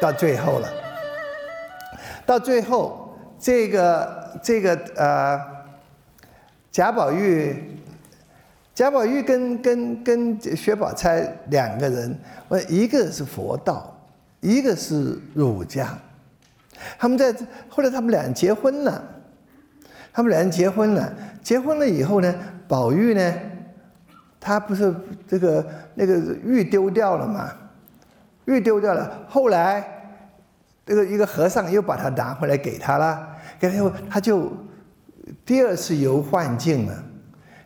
[0.00, 0.68] 到最后了，
[2.24, 5.40] 到最后这个这个呃
[6.70, 7.76] 贾宝玉，
[8.74, 12.16] 贾宝玉跟跟跟薛宝钗两个人，
[12.46, 13.92] 我一个是佛道，
[14.40, 15.98] 一个是儒家，
[16.96, 17.34] 他们在
[17.68, 19.02] 后来他们俩结婚了，
[20.12, 21.12] 他们俩人结婚了，
[21.42, 22.32] 结婚了以后呢，
[22.68, 23.34] 宝玉呢，
[24.38, 24.94] 他不是
[25.26, 27.52] 这个那个玉丢掉了嘛。
[28.48, 29.84] 玉丢掉了，后来
[30.86, 33.28] 这个一个和尚又把它拿回来给他了，
[33.60, 34.50] 给他以后他就
[35.44, 37.04] 第二次游幻境了，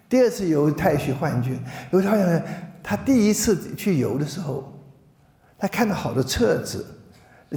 [0.09, 1.57] 第二次游太虚幻境，
[1.93, 2.43] 游太虚
[2.83, 4.77] 他第一次去游的时候，
[5.57, 6.85] 他看到好多册子，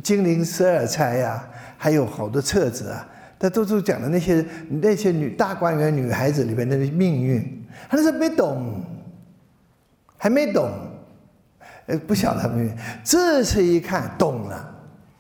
[0.04, 1.44] 金陵十二钗呀，
[1.78, 3.08] 还有好多册子啊，
[3.40, 8.84] 他都是讲的那些那些女大观园女孩子里面的命运，他那时候没懂，
[10.16, 10.70] 还没懂。
[11.88, 14.76] 呃，不晓得他们，这次一看懂了，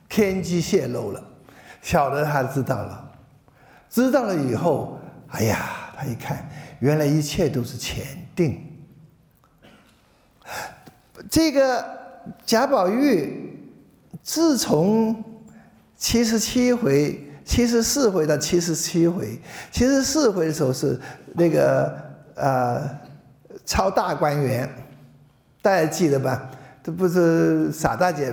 [0.09, 1.23] 天机泄露了，
[1.81, 3.11] 晓得他知道了，
[3.89, 4.99] 知道了以后，
[5.29, 6.49] 哎呀，他一看，
[6.79, 8.03] 原来一切都是前
[8.35, 8.59] 定。
[11.29, 11.85] 这个
[12.45, 13.59] 贾宝玉，
[14.23, 15.23] 自从
[15.95, 19.39] 七十七回、七十四回到七十七回，
[19.71, 20.99] 七十四回的时候是
[21.35, 21.95] 那个
[22.35, 22.89] 呃
[23.65, 24.67] 抄大观园。
[25.61, 26.51] 大家记得吧？
[26.85, 28.31] 这不是傻大姐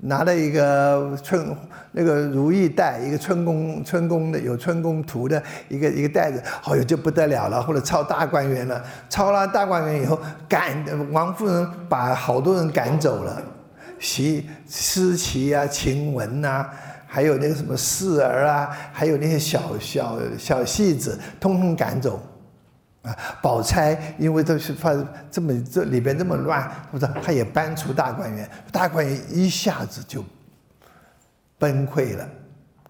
[0.00, 1.56] 拿了一个春
[1.92, 8.82] 那个如意袋，一个春宫春宫的有春宫图的一个一个袋子，哎呦就不得了了，或者抄大观园了。
[9.08, 10.76] 抄了大观园以后，赶
[11.12, 13.40] 王夫人把好多人赶走了，
[14.00, 16.66] 袭思琪啊、晴雯呐，
[17.06, 22.20] 还有那个什么四儿啊，还有那些小小小戏子，通通赶走。
[23.02, 24.92] 啊，宝钗因为都是发
[25.30, 27.06] 这么这里边这么乱，不是？
[27.22, 30.24] 他也搬出大观园，大观园一下子就
[31.58, 32.28] 崩溃了，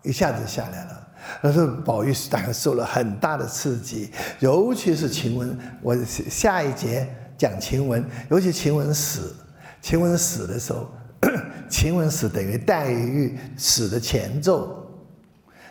[0.02, 1.08] 一下子下来了。
[1.40, 5.58] 那时候宝玉是大概受了很大的刺激，尤其是晴雯。
[5.80, 7.08] 我下一节
[7.38, 9.34] 讲晴雯，尤其晴雯死，
[9.80, 10.90] 晴雯死的时候，
[11.70, 14.86] 晴雯死等于黛玉死的前奏，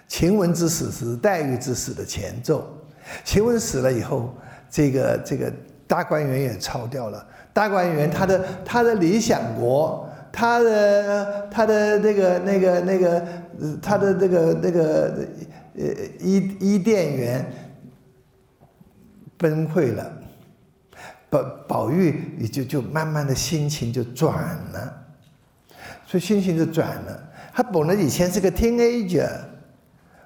[0.08, 2.76] 晴雯之死是黛玉之死的前奏。
[3.24, 4.34] 晴雯死了以后，
[4.70, 5.52] 这个这个
[5.88, 7.26] 大观园也抄掉了。
[7.54, 13.28] 大观园，他的他的理想国，他的他的那个那个那个，
[13.82, 15.28] 他的那个那个
[15.76, 15.84] 呃
[16.20, 17.46] 伊伊甸园
[19.38, 20.12] 崩溃了。
[21.30, 24.34] 宝宝玉也就就慢慢的心情就转
[24.74, 24.94] 了，
[26.06, 27.30] 所以心情就转了。
[27.54, 29.30] 他本来以前是个 teenager。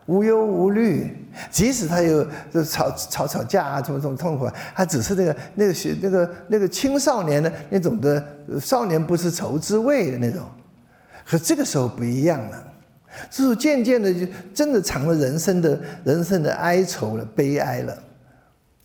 [0.08, 1.12] 无忧无虑，
[1.50, 8.24] 即使他有就吵吵吵架啊，怎么怎么痛苦，他只是那个那个学那个那个青少年的那种的
[8.62, 10.42] 少年不是愁滋味的那种，
[11.26, 12.68] 可这个时候不一样了，
[13.32, 17.98] 就是渐渐的就真的尝了人生的人生的哀愁了，悲哀了，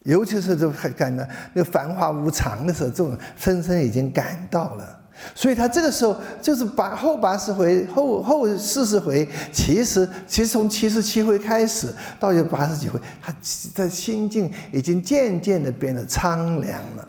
[0.04, 4.99] 尤其是这感到那个繁华无常的时候，这种深深已经感到了。
[5.34, 13.34] 所以他这个时候就是把后八十回、后后四十回，其实其实从七十七回开始到有八十几回，他
[13.74, 17.08] 的心境已经渐渐的变得苍凉了。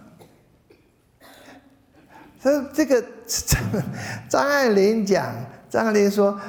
[2.44, 3.04] 他这个
[4.28, 5.34] 张爱玲讲，
[5.70, 6.40] 张爱玲说，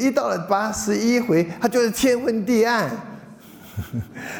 [0.00, 2.90] 一到了八十一回，他就是天昏地暗，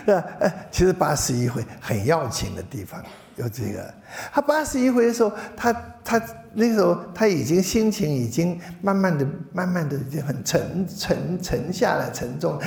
[0.04, 0.24] 是 吧？
[0.70, 3.02] 其实八十一回很要紧的地方。
[3.36, 3.94] 有这个，
[4.32, 6.20] 他八十一回的时候，他他
[6.54, 12.58] 那个时候他已经心情已经慢慢的、慢慢的就很沉沉沉下来，沉重。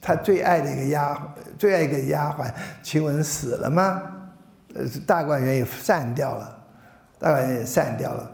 [0.00, 4.02] 他最爱的一个丫，最爱一个丫鬟晴雯死了吗？
[4.74, 6.58] 呃，大观园也散掉了，
[7.20, 8.28] 大观园也散掉了。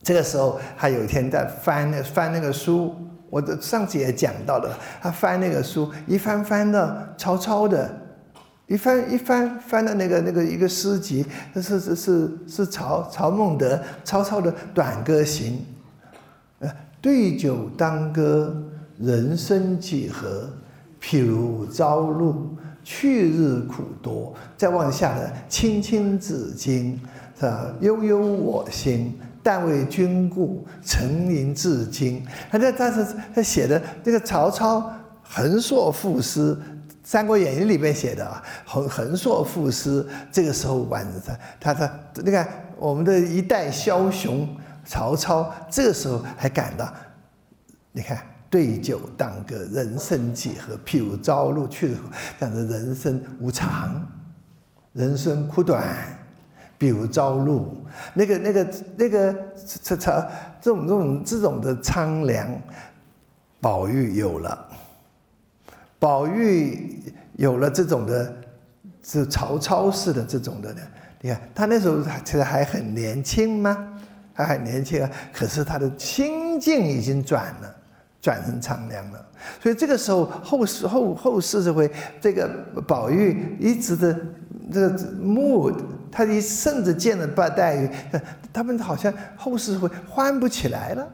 [0.00, 2.96] 这个时候，他有一天在翻那翻那个书，
[3.30, 7.98] 我的上次也讲到了，他翻那个书，一翻翻的抄抄的。
[8.72, 15.52] 一翻一翻翻的那个那个一个诗集，是是是是曹曹孟德曹操的《短歌行》，
[16.60, 18.56] 呃，对酒当歌，
[18.98, 20.48] 人生几何？
[21.02, 24.32] 譬如朝露，去日苦多。
[24.56, 26.94] 再往下呢“青青子衿”
[27.38, 27.74] 是吧？
[27.80, 32.24] 悠悠我心，但为君故，沉吟至今。
[32.50, 34.90] 他这他是他写的这个曹操
[35.22, 36.54] 横槊赋诗。
[37.04, 44.48] 《三国演义》里面写的啊，横横槊赋诗，这个时候晚上他他你看我们的一代枭雄
[44.84, 46.92] 曹操，这个时候还感到，
[47.90, 48.18] 你看
[48.48, 50.76] 对酒当歌，人生几何？
[50.84, 51.96] 譬如朝露，去
[52.38, 54.06] 但是人生无常，
[54.92, 55.84] 人生苦短，
[56.78, 57.84] 比如朝露，
[58.14, 58.66] 那个那个
[58.96, 59.32] 那个
[59.82, 60.28] 这这
[60.60, 62.48] 这种这种这种的苍凉，
[63.60, 64.68] 宝玉有了，
[66.02, 67.00] 宝玉
[67.36, 68.34] 有了这种的，
[69.04, 70.80] 是曹操式的这种的呢。
[71.20, 73.88] 你看他那时候其实还很年轻吗？
[74.34, 77.72] 还很年轻啊，可是他的心境已经转了，
[78.20, 79.26] 转成苍凉了。
[79.62, 81.88] 所以这个时候后世后后世社会，
[82.20, 82.48] 这个
[82.84, 84.12] 宝玉一直的
[84.72, 85.76] 这个 mood，
[86.10, 87.88] 他一甚至见了八黛玉，
[88.52, 91.08] 他们好像后世会欢不起来了，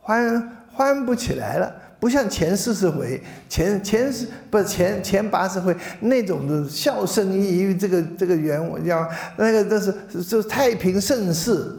[0.00, 1.70] 欢欢不起来了。
[2.04, 3.18] 不像前四十回，
[3.48, 9.08] 前前十不是前前八十回那种的笑声溢于这个这个原文叫
[9.38, 11.74] 那个都是是太平盛世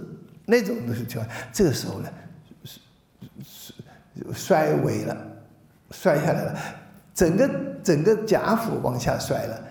[0.48, 2.10] 那种的情况，这个时候呢，
[4.34, 5.16] 衰微了，
[5.92, 6.60] 衰下来了，
[7.14, 7.48] 整个
[7.84, 9.64] 整个贾府往下衰了，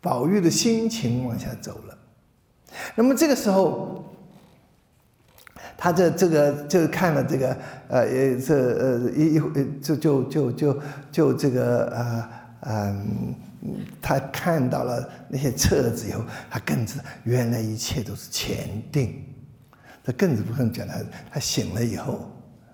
[0.00, 1.98] 宝玉的心情往下走了，
[2.94, 4.02] 那么这个时候。
[5.76, 7.56] 他这这个就看了这个
[7.88, 8.06] 呃
[8.40, 9.40] 这呃一一
[9.80, 10.80] 就就就就
[11.10, 12.28] 就这个呃
[12.66, 13.34] 嗯，
[14.00, 19.22] 他看到了那些册子以后，他更知原来一切都是前定。
[20.02, 20.94] 他更是不用讲他
[21.32, 22.30] 他醒了以后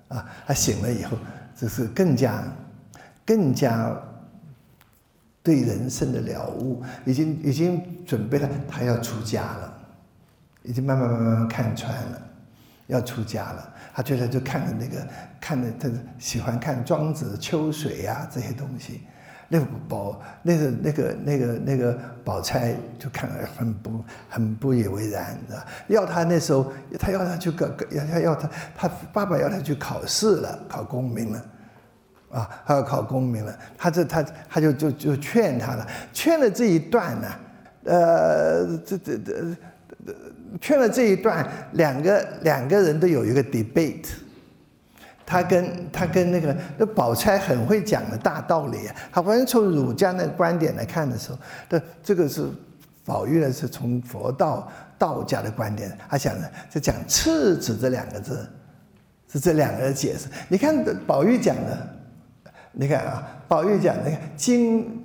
[0.08, 1.16] 啊，他醒了以后，
[1.56, 2.42] 就是更加
[3.24, 3.96] 更加
[5.42, 9.72] 对人生的了悟，已经已经准备了，他要出家了，
[10.64, 12.22] 已经慢慢慢慢看穿了。
[12.90, 15.06] 要出家了，他觉得就看了那个，
[15.40, 15.88] 看的他
[16.18, 19.02] 喜欢看庄子《秋水》呀这些东西，
[19.48, 25.66] 那个宝那个那个那个那个宝钗就看了很不很不以为然，是吧？
[25.88, 31.44] 要他那时候，他要他去搞，要他要他，他爸爸要他去考试了，考功名了，
[32.32, 37.28] 啊，他要考功名了，他这他他就就就劝他了，劝了这一段呢，
[37.84, 39.56] 呃，这这这。
[40.60, 44.06] 劝了这一段，两个两个人都有一个 debate，
[45.24, 51.38] 他跟他跟那个那宝钗很会讲的大道理啊，他反正从儒家的观点来看的时候，
[51.68, 52.44] 这这个是
[53.04, 58.48] 宝玉呢是从佛道道家的观点，他讲的就讲次子这两个字，
[59.32, 60.28] 是这两个解释。
[60.48, 61.88] 你看宝玉讲的，
[62.72, 64.98] 你看啊，宝玉讲那个经。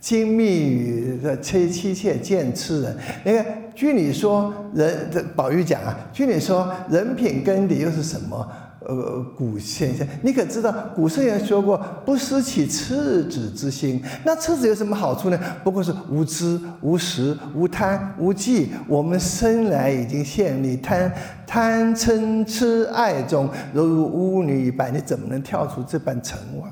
[0.00, 3.46] 金密语的妻妻妾见痴人，你看，
[3.80, 8.46] 据你说人这宝玉讲啊，据你说人品根底又是什么？
[8.80, 14.02] 呃，古现象，你可知道古圣人说过，不失其赤子之心。
[14.22, 15.40] 那赤子有什么好处呢？
[15.64, 18.68] 不过是无知、无识、无贪、无忌。
[18.86, 21.10] 我们生来已经陷于贪
[21.46, 26.68] 贪嗔痴爱中，犹如巫女一般，你怎么能跳出这般尘网？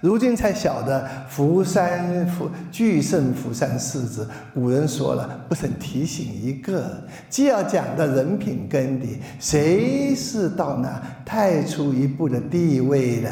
[0.00, 7.02] 如今才晓得福山福巨圣福山四子，古人说了，不曾提醒一个。
[7.28, 13.30] 既要讲的人品根底，谁是到那太初一步的地位呢？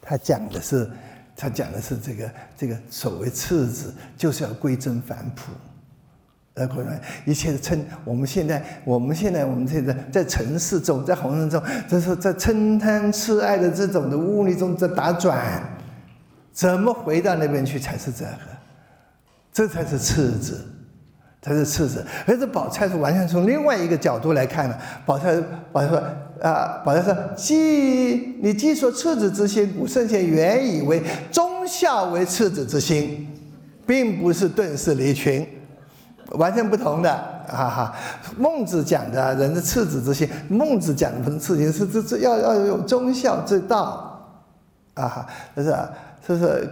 [0.00, 0.90] 他讲的是，
[1.36, 5.52] 他讲的是这个这个所谓次子，就是要归真返朴。
[6.58, 15.62] 呃，可能一切的嗔，我们现在，我们现在，我们现在在城市中，在红尘中，这是在嗔贪痴爱的这种的污泥中在打转，
[16.52, 18.32] 怎么回到那边去才是这个？
[19.52, 20.64] 这才是次子，
[21.40, 22.04] 才是次子。
[22.26, 24.78] 而这宝钗是完全从另外一个角度来看的。
[25.06, 25.40] 宝钗，
[25.72, 26.02] 宝钗说
[26.40, 33.26] 啊，宝钗说，既你既说次子之心，古圣贤原以为忠孝为次子之心，
[33.86, 35.46] 并不是遁世离群。
[36.32, 37.10] 完全不同的，
[37.48, 37.94] 哈哈。
[38.36, 44.30] 孟子讲的人的赤子之心，孟子讲的不是赤心，是这这要要有忠孝之道，
[44.94, 45.70] 啊哈，是是
[46.26, 46.70] 是，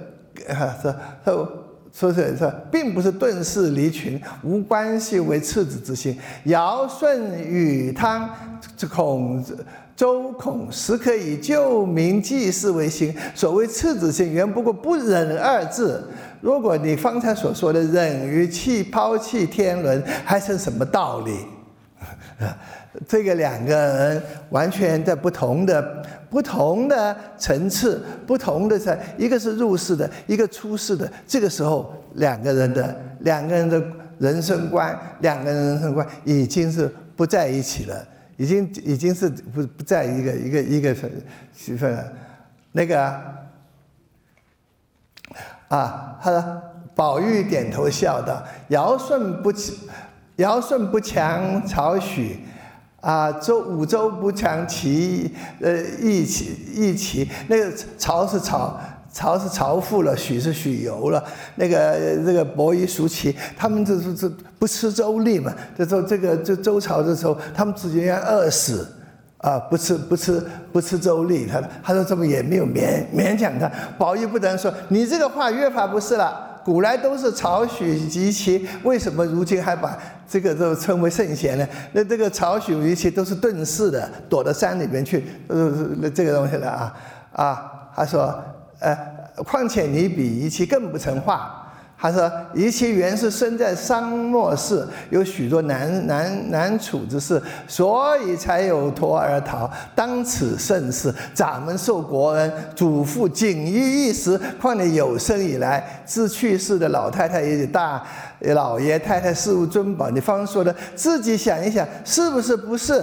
[0.83, 0.95] 是
[1.25, 1.49] 说
[1.93, 6.19] 说是说，并不是遁世离群，无关系为赤子之心。
[6.45, 8.29] 尧舜禹汤，
[8.77, 9.43] 这孔
[9.97, 13.17] 周孔时可以救民济世为心。
[13.35, 16.07] 所谓赤子心，原不过不忍二字。
[16.47, 21.39] 如果你方才所说的忍于弃抛弃天伦，还是什么道理？
[23.09, 31.11] 这个两个人完全在不同的、不同的层次，不同的在，一个是入世的，一个出世的。
[31.27, 33.83] 这个时候，两个人的两个人的
[34.21, 40.95] 人生观，两个人人生观已经是不在一起了，已经已经是不不在一个一个一个
[41.53, 42.13] 区分了，
[42.71, 43.21] 那个。
[45.69, 46.63] 啊，他说
[46.95, 49.53] ：“宝玉点头笑道：‘尧舜不
[50.37, 52.39] 尧舜不强曹许，
[53.01, 57.29] 啊，周五周不强齐，呃，义齐义齐。
[57.49, 58.79] 那个曹是曹
[59.11, 61.25] 曹是曹父了，许是许由了。
[61.55, 65.55] 那个这个伯夷叔齐，他们这是这不吃周粟嘛？
[65.77, 68.87] 这时候这个这周朝的时候，他们直接要饿死
[69.39, 69.59] 啊！
[69.71, 73.71] 不吃不吃不吃周粟，他他说这么也没有勉勉强他。
[73.99, 76.61] 宝玉不能说你这个话越发不是了。
[76.65, 79.97] 古来都是曹许及其，为什么如今还把
[80.29, 81.69] 这个都称为圣贤呢？
[81.93, 86.97] 那这个曹许及其都是遁世的，躲到山里边去，呃，这个东西了啊
[87.33, 87.73] 啊！
[87.95, 88.43] 他说，
[88.81, 88.99] 呃，
[89.45, 91.66] 况且你比夷其更不成话。
[91.99, 99.69] 他说：“夷其原是生在商末世，有许多难难难处之事，所以才有托而逃。
[99.95, 103.73] 当此盛世，咱们受国恩，祖父锦衣
[104.09, 104.39] 玉食。
[104.61, 108.07] 况且有生以来，自去世的老太太也大
[108.41, 110.11] 老爷太太事无尊宝。
[110.11, 113.03] 你方说的，自己想一想，是不是不是？”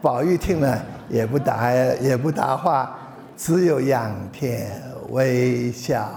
[0.00, 2.96] 宝玉听了也不答，也不答话，
[3.36, 4.70] 只有仰天
[5.10, 6.08] 微笑。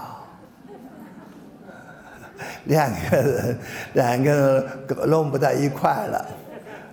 [2.64, 3.58] 两个人，
[3.94, 4.64] 两个人
[5.08, 6.24] 弄不到一块了，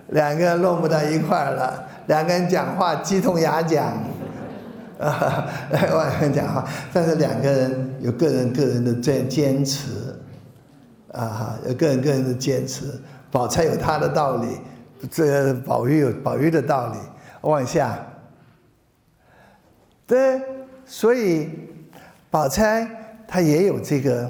[0.08, 3.86] 两个人弄不到一块了，两个人讲话鸡同鸭讲，
[4.98, 10.16] 啊，两个人讲话，但是两个人有个人个人的坚坚持，
[11.12, 13.00] 啊，有个人个人的坚持，
[13.30, 14.48] 宝钗有她的道理，
[15.08, 16.98] 这宝玉有宝玉的道理，
[17.42, 17.96] 往下，
[20.04, 20.42] 对，
[20.84, 21.48] 所以
[22.28, 22.88] 宝钗
[23.28, 24.28] 她也有这个。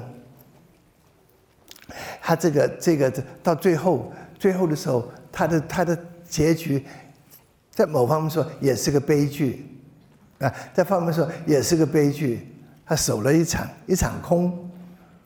[2.21, 3.11] 他这个这个
[3.41, 5.97] 到最后最后的时候，他的他的
[6.29, 6.85] 结局，
[7.71, 9.65] 在某方面说也是个悲剧，
[10.39, 12.47] 啊，在方面说也是个悲剧。
[12.85, 14.69] 他守了一场一场空，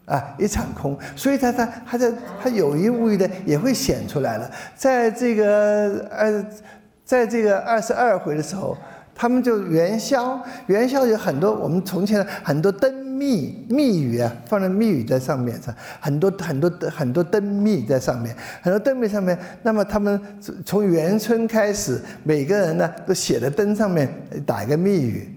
[0.05, 0.95] 啊，一场空。
[1.15, 4.51] 所以他他他在他有意无意的也会显出来了。
[4.75, 6.45] 在这个呃，
[7.03, 8.77] 在这个二十二回的时候，
[9.15, 13.03] 他们就元宵，元宵有很多我们从前的很多灯。
[13.15, 15.57] 密密语啊，放在密语在上面，
[16.01, 19.39] 很多很多很多灯密在上面，很多灯密上面。
[19.63, 20.19] 那么他们
[20.65, 24.13] 从元春开始，每个人呢都写在灯上面
[24.45, 25.33] 打一个密语。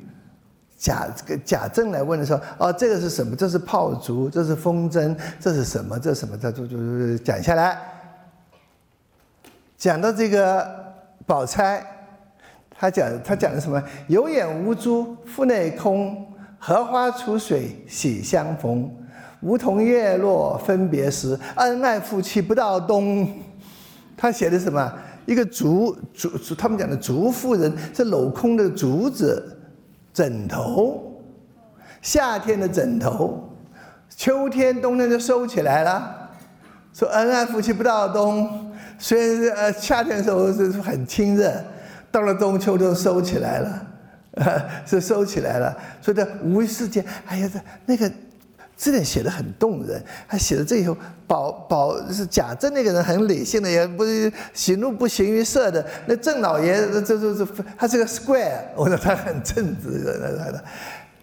[0.77, 1.07] 贾
[1.45, 3.37] 贾政来问的时候，哦，这个是什么？
[3.37, 5.97] 这是炮竹，这是风筝，这是什么？
[6.01, 6.37] 这什么？
[6.37, 7.79] 他就就讲下来。
[9.77, 10.69] 讲到这个
[11.25, 11.81] 宝钗，
[12.79, 13.83] 他讲他讲的什么？
[14.07, 16.25] 有眼无珠，腹内空。
[16.61, 18.91] 荷花出水喜相逢，
[19.43, 23.29] 梧桐叶落分别时，恩爱夫妻不到冬。
[24.17, 24.93] 他写的什么？
[25.25, 29.57] 一个竹竹竹，他们讲的竹妇人是镂空的竹子
[30.13, 31.23] 枕头，
[32.03, 33.49] 夏天的枕头，
[34.09, 36.31] 秋天冬天就收起来了。
[36.93, 41.53] 说恩爱夫妻不到冬，虽然是呃夏天的时候是很亲热，
[42.19, 43.87] 到了中秋就收起来了。
[44.87, 48.09] 是收起来了，所以这无意之间，哎呀，这那个
[48.77, 50.01] 字典写的很动人。
[50.29, 50.97] 他写的这以后，
[51.27, 55.85] 宝宝是贾政那个人很理性的，也不是喜怒不形于色的。
[56.07, 57.47] 那郑老爷这这这，
[57.77, 60.65] 他是个 square，我说他很正直的。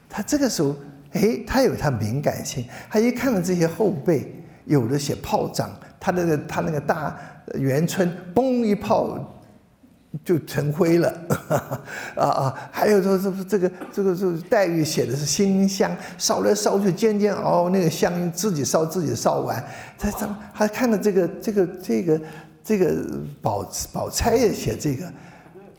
[0.09, 0.75] 他这个时候，
[1.13, 5.69] 哎，他有他敏感性，他一看到这些后辈，有的写炮仗，
[6.01, 7.17] 他那个他那个大
[7.53, 9.31] 元春，嘣一炮。
[10.23, 11.13] 就成灰了，
[12.15, 12.69] 啊啊！
[12.71, 19.63] 还有说，这不这个这个这个黛玉写的是馨香，烧来烧去，煎煎熬熬，那个香自己烧自己烧完。
[19.97, 22.21] 他怎么还看到这个这个这个
[22.63, 22.95] 这个
[23.41, 25.11] 宝宝钗也写这个，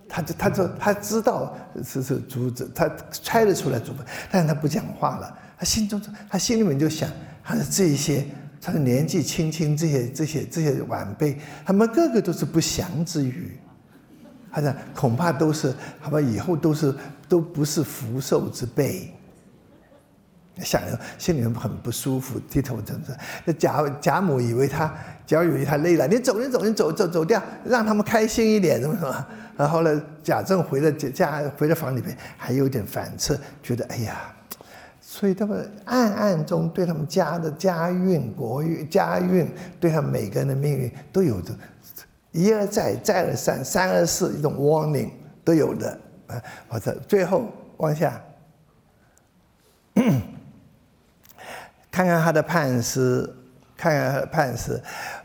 [0.08, 3.98] 他就他就他知道是是竹子，他猜得出来竹子，
[4.30, 5.38] 但是他不讲话了。
[5.58, 7.08] 他心中他心里面就想，
[7.42, 8.26] 他说这些，
[8.60, 13.58] 他的年纪轻轻这些这些这些晚辈，他们个个都是不祥之语。
[14.56, 15.70] 他讲恐怕都是，
[16.00, 16.94] 好吧，以后都是
[17.28, 19.12] 都不是福寿之辈。
[20.62, 23.14] 想着心里面很不舒服，低头真是。
[23.44, 24.90] 那贾贾母以为他，
[25.26, 29.26] 贾母以为他累了，你走，你走，你走走走掉，让他们开心一点，怎么么？
[29.58, 34.34] 然后呢，贾政回了家，回了房里面，还有点反侧，觉得哎呀，
[35.02, 39.46] 所以他们暗暗中对他们家的家运、国运、家运，
[39.78, 41.52] 对他们每个人的命运都有着。
[42.36, 45.08] 一而再，再而三，三而四，一种 warning
[45.42, 46.36] 都有的啊！
[46.68, 47.46] 或者最后
[47.78, 48.20] 往下，
[51.90, 53.34] 看看他的判诗，
[53.74, 54.78] 看看他的判诗。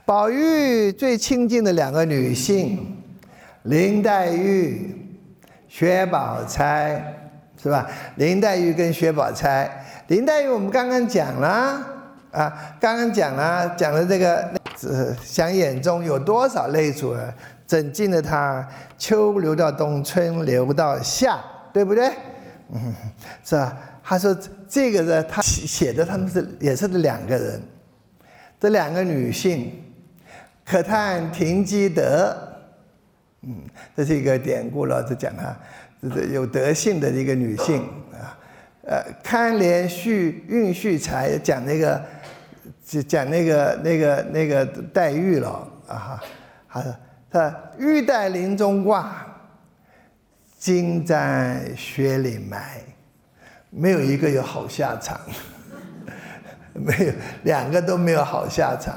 [0.05, 2.97] 宝玉最亲近的两个女性，
[3.63, 4.95] 林黛玉、
[5.67, 7.03] 薛宝钗，
[7.61, 7.89] 是吧？
[8.15, 9.69] 林黛玉跟薛宝钗，
[10.07, 11.85] 林黛玉我们刚刚讲了
[12.31, 14.60] 啊，刚刚讲了，讲了这个。
[14.87, 17.33] 是想眼中有多少泪珠儿，
[17.65, 21.39] 怎禁得他秋流到冬，春流到夏，
[21.71, 22.11] 对不对？
[22.73, 22.93] 嗯，
[23.43, 23.77] 是吧？
[24.03, 24.35] 他说
[24.67, 27.61] 这个呢，他写的他们是也是两个人，
[28.59, 29.71] 这两个女性，
[30.65, 32.35] 可叹停机德，
[33.43, 33.55] 嗯，
[33.95, 35.55] 这是一个典故了，就讲他，
[36.01, 38.35] 这个有德性的一个女性啊，
[38.83, 42.03] 呃，堪怜续孕续才，讲那个，
[42.91, 46.21] 就讲那个那个那个黛玉了啊，
[46.67, 46.95] 他说，
[47.31, 49.25] 他玉带林中挂。
[50.57, 52.81] 金在雪里埋，
[53.69, 55.19] 没有一个有好下场，
[56.73, 58.93] 没有两个都没有好下场，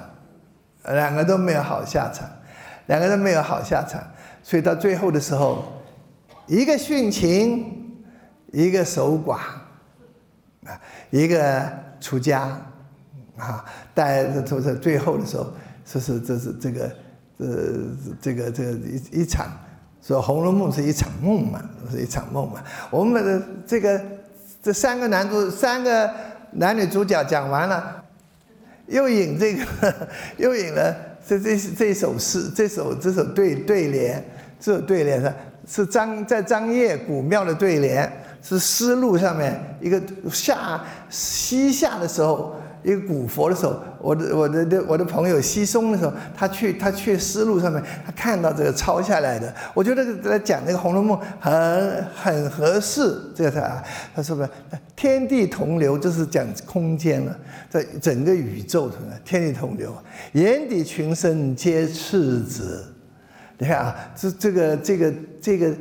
[0.89, 2.29] 两个都没有好下场，
[2.87, 4.03] 两个都没有好下场，
[4.43, 5.81] 所以到最后的时候，
[6.49, 8.05] 一个殉情，
[8.53, 9.39] 一个守寡，
[10.67, 11.63] 啊，一个
[11.99, 12.61] 出家，
[13.37, 13.65] 啊，
[13.95, 15.53] 在这这最后的时候，
[15.85, 16.91] 这是这是这个
[17.39, 17.47] 呃
[18.21, 19.49] 这个这个一一场。
[20.07, 22.63] 说《红楼梦》是一场梦嘛，是一场梦嘛。
[22.91, 23.99] 我们的这个
[24.63, 26.11] 这三个男主、三个
[26.51, 28.05] 男女主角讲完了，
[28.87, 29.65] 又引这个，
[30.37, 30.95] 又引了
[31.27, 34.23] 这这这首诗，这首这首对对联，
[34.61, 35.33] 这首对联是
[35.67, 38.13] 是张在张掖古庙的对联，
[38.43, 39.99] 是丝路上面一个
[40.31, 42.55] 夏西夏的时候。
[42.85, 53.19] 一个古佛的时候，我的我的的我的朋友西松的时候，他去他去丝路上面，他看到这个抄下来的，我觉得来讲那个《红楼梦》很很合适。
[53.35, 53.83] 这个他
[54.15, 54.47] 他说不，
[54.95, 57.35] 天地同流，就是讲空间了，
[57.71, 59.97] 在整个宇宙的天地同流，
[60.33, 62.85] 眼底群生皆赤子。
[63.57, 65.75] 你看啊，这这个这个这个。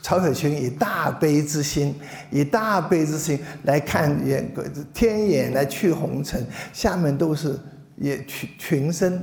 [0.00, 1.92] 曹雪芹以大悲之心，
[2.30, 4.48] 以大悲之心来看眼
[4.94, 7.58] 天眼来去红尘，下面都是
[7.96, 9.20] 也群群生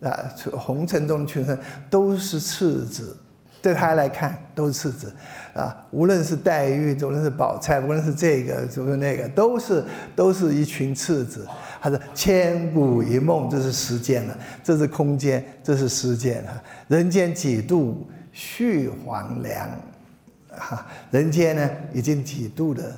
[0.00, 0.10] 啊，
[0.52, 1.58] 红尘中的群生
[1.90, 3.14] 都是赤子，
[3.60, 5.12] 对他来看都是赤子
[5.52, 5.76] 啊。
[5.90, 9.84] 无论是黛玉，无论是宝钗，无论是这个，无论那个，都是
[10.16, 11.46] 都是一群赤子。
[11.82, 16.62] 他说：“千古一梦，这是时间了，这是空间，这是时间啊。
[16.88, 19.70] 人间几度。”续黄粱，
[20.50, 22.94] 哈，人间呢已经几度的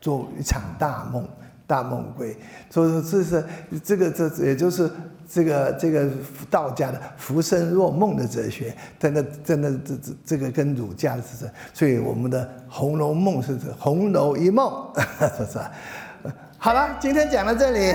[0.00, 1.26] 做一场大梦，
[1.66, 2.36] 大梦归。
[2.70, 3.44] 所以说这是
[3.82, 4.90] 这个这也就是
[5.26, 6.08] 这个这个
[6.50, 14.70] 道家的浮生若梦的哲学，真的真的这这这个跟儒家的是，所以我们的《红楼梦》是《红楼一梦》，
[15.36, 15.58] 是不是？
[16.58, 17.94] 好了，今天讲到这里。